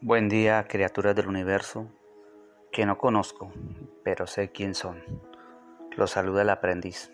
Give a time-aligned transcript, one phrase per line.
[0.00, 1.88] Buen día, criaturas del universo,
[2.70, 3.52] que no conozco,
[4.04, 5.02] pero sé quién son.
[5.96, 7.10] Los saluda el aprendiz.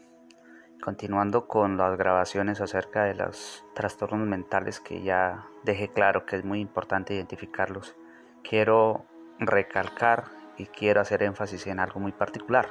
[0.82, 6.44] Continuando con las grabaciones acerca de los trastornos mentales que ya dejé claro que es
[6.44, 7.96] muy importante identificarlos,
[8.43, 9.07] quiero
[9.39, 10.25] recalcar
[10.59, 12.69] y quiero hacer énfasis en algo muy particular,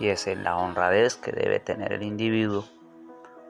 [0.00, 2.64] y es en la honradez que debe tener el individuo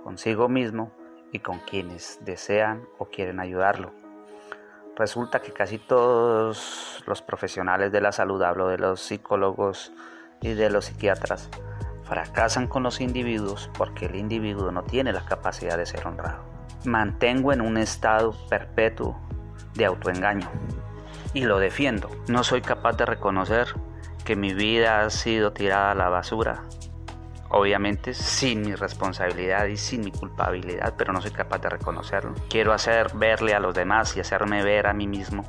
[0.05, 0.93] consigo mismo
[1.33, 4.02] y con quienes desean o quieren ayudarlo
[4.97, 9.93] Resulta que casi todos los profesionales de la salud, hablo de los psicólogos
[10.43, 11.49] y de los psiquiatras,
[12.03, 16.45] fracasan con los individuos porque el individuo no tiene la capacidad de ser honrado.
[16.85, 19.19] Mantengo en un estado perpetuo
[19.75, 20.51] de autoengaño
[21.33, 22.11] y lo defiendo.
[22.29, 23.69] No soy capaz de reconocer
[24.27, 26.65] que mi vida ha sido tirada a la basura
[27.53, 32.35] obviamente sin mi responsabilidad y sin mi culpabilidad, pero no soy capaz de reconocerlo.
[32.49, 35.45] Quiero hacer verle a los demás y hacerme ver a mí mismo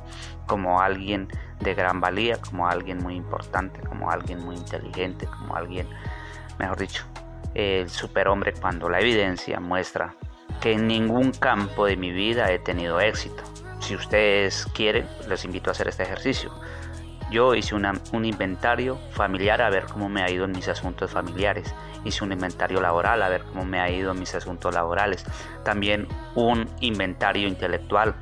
[0.46, 1.28] como alguien
[1.60, 5.88] de gran valía, como alguien muy importante, como alguien muy inteligente, como alguien,
[6.58, 7.04] mejor dicho,
[7.54, 10.14] el superhombre cuando la evidencia muestra
[10.60, 13.42] que en ningún campo de mi vida he tenido éxito.
[13.80, 16.52] Si ustedes quieren, les invito a hacer este ejercicio.
[17.30, 21.74] Yo hice un inventario familiar a ver cómo me ha ido en mis asuntos familiares.
[22.04, 25.24] Hice un inventario laboral a ver cómo me ha ido en mis asuntos laborales.
[25.64, 28.14] También un inventario intelectual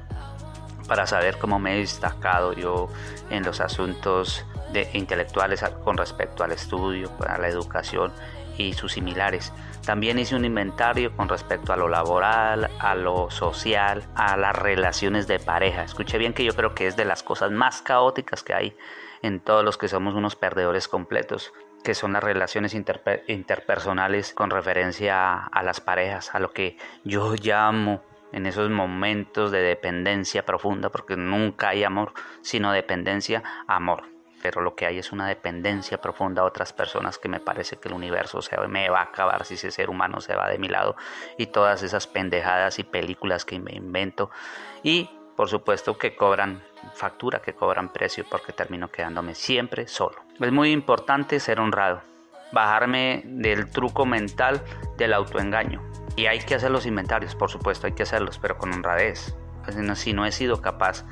[0.86, 2.88] para saber cómo me he destacado yo
[3.30, 8.12] en los asuntos de, intelectuales con respecto al estudio, a la educación
[8.58, 9.52] y sus similares.
[9.84, 15.26] También hice un inventario con respecto a lo laboral, a lo social, a las relaciones
[15.26, 15.82] de pareja.
[15.82, 18.76] Escuche bien que yo creo que es de las cosas más caóticas que hay
[19.22, 25.34] en todos los que somos unos perdedores completos que son las relaciones interpersonales con referencia
[25.34, 31.16] a las parejas, a lo que yo llamo en esos momentos de dependencia profunda, porque
[31.16, 34.12] nunca hay amor, sino dependencia, amor
[34.42, 37.88] pero lo que hay es una dependencia profunda a otras personas que me parece que
[37.88, 40.68] el universo se me va a acabar si ese ser humano se va de mi
[40.68, 40.96] lado
[41.38, 44.30] y todas esas pendejadas y películas que me invento
[44.82, 46.62] y por supuesto que cobran
[46.94, 50.16] factura, que cobran precio porque termino quedándome siempre solo.
[50.38, 52.02] Es muy importante ser honrado,
[52.52, 54.62] bajarme del truco mental
[54.98, 55.80] del autoengaño
[56.16, 59.34] y hay que hacer los inventarios, por supuesto, hay que hacerlos, pero con honradez.
[59.94, 61.04] Si no he sido capaz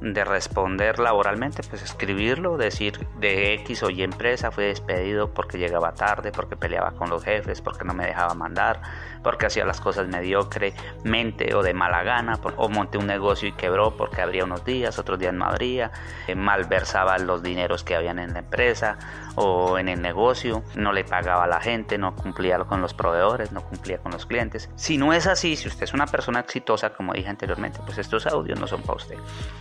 [0.00, 5.92] de responder laboralmente, pues escribirlo, decir de X o Y empresa fue despedido porque llegaba
[5.92, 8.80] tarde, porque peleaba con los jefes, porque no me dejaba mandar,
[9.22, 13.96] porque hacía las cosas mediocremente o de mala gana, o monté un negocio y quebró
[13.96, 15.90] porque abría unos días, otros días no abría,
[16.26, 18.98] eh, malversaba los dineros que habían en la empresa
[19.34, 23.52] o en el negocio, no le pagaba a la gente, no cumplía con los proveedores,
[23.52, 24.68] no cumplía con los clientes.
[24.76, 28.26] Si no es así, si usted es una persona exitosa, como dije anteriormente, pues estos
[28.26, 29.16] audios no son para usted.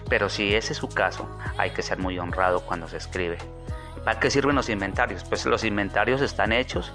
[0.09, 3.38] Pero si ese es su caso, hay que ser muy honrado cuando se escribe.
[4.03, 5.23] ¿Para qué sirven los inventarios?
[5.23, 6.93] Pues los inventarios están hechos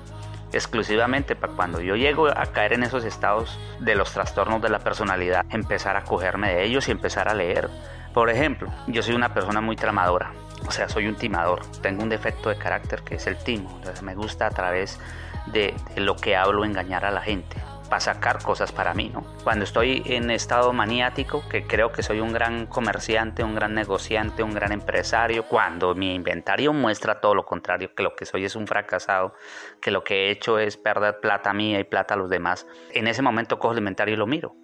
[0.53, 4.79] exclusivamente para cuando yo llego a caer en esos estados de los trastornos de la
[4.79, 7.71] personalidad, empezar a cogerme de ellos y empezar a leer.
[8.13, 10.33] Por ejemplo, yo soy una persona muy tramadora,
[10.67, 11.65] o sea, soy un timador.
[11.81, 13.81] Tengo un defecto de carácter que es el timo.
[14.03, 15.01] me gusta a través
[15.47, 17.57] de lo que hablo engañar a la gente
[17.93, 19.23] para sacar cosas para mí, ¿no?
[19.45, 24.43] Cuando estoy en estado maniático, que creo que soy un gran comerciante, un gran negociante,
[24.43, 28.57] un gran empresario, cuando mi inventario muestra todo lo contrario, que lo que soy es
[28.57, 29.35] un fracasado,
[29.83, 33.09] que lo que he hecho es perder plata mía y plata a los demás, en
[33.09, 34.57] ese momento cojo el inventario y lo miro.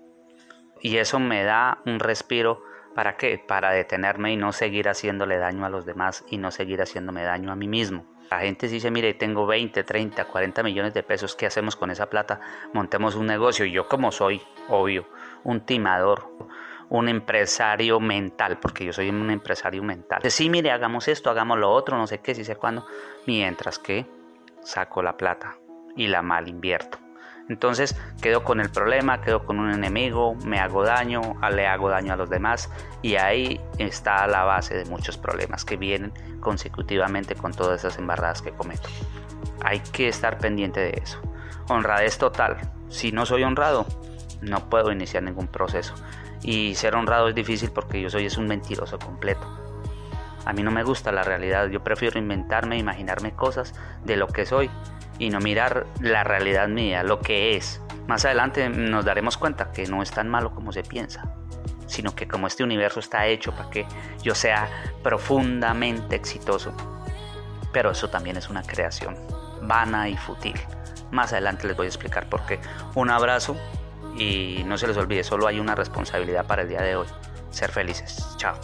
[0.80, 2.62] Y eso me da un respiro
[2.98, 3.38] ¿Para qué?
[3.38, 7.52] Para detenerme y no seguir haciéndole daño a los demás y no seguir haciéndome daño
[7.52, 8.04] a mí mismo.
[8.28, 12.10] La gente dice, mire, tengo 20, 30, 40 millones de pesos, ¿qué hacemos con esa
[12.10, 12.40] plata?
[12.72, 13.64] Montemos un negocio.
[13.64, 15.06] Y yo como soy, obvio,
[15.44, 16.28] un timador,
[16.88, 20.20] un empresario mental, porque yo soy un empresario mental.
[20.28, 22.84] Sí, mire, hagamos esto, hagamos lo otro, no sé qué, si sé cuándo.
[23.28, 24.06] Mientras que
[24.64, 25.56] saco la plata
[25.94, 26.98] y la mal invierto.
[27.48, 32.12] Entonces quedo con el problema, quedo con un enemigo, me hago daño, le hago daño
[32.12, 32.70] a los demás
[33.02, 38.42] y ahí está la base de muchos problemas que vienen consecutivamente con todas esas embarradas
[38.42, 38.88] que cometo.
[39.64, 41.20] Hay que estar pendiente de eso.
[41.68, 42.58] Honradez total.
[42.88, 43.86] Si no soy honrado,
[44.40, 45.94] no puedo iniciar ningún proceso.
[46.42, 49.67] Y ser honrado es difícil porque yo soy es un mentiroso completo.
[50.48, 53.74] A mí no me gusta la realidad, yo prefiero inventarme, imaginarme cosas
[54.06, 54.70] de lo que soy
[55.18, 57.82] y no mirar la realidad mía, lo que es.
[58.06, 61.34] Más adelante nos daremos cuenta que no es tan malo como se piensa,
[61.86, 63.84] sino que como este universo está hecho para que
[64.22, 64.70] yo sea
[65.02, 66.74] profundamente exitoso.
[67.70, 69.18] Pero eso también es una creación
[69.60, 70.58] vana y fútil.
[71.10, 72.58] Más adelante les voy a explicar por qué.
[72.94, 73.54] Un abrazo
[74.16, 77.06] y no se les olvide, solo hay una responsabilidad para el día de hoy.
[77.50, 78.34] Ser felices.
[78.38, 78.58] Chao.